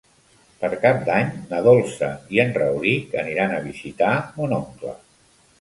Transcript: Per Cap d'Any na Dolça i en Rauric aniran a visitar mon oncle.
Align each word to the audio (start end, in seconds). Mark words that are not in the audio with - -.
Per 0.61 0.69
Cap 0.85 1.03
d'Any 1.09 1.27
na 1.51 1.59
Dolça 1.67 2.09
i 2.37 2.41
en 2.45 2.55
Rauric 2.57 3.15
aniran 3.25 3.55
a 3.59 3.63
visitar 3.69 4.11
mon 4.41 4.57
oncle. 4.63 4.99